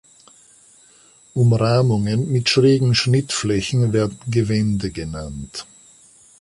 [1.35, 5.67] Umrahmungen mit schrägen Schnittflächen werden Gewände genannt.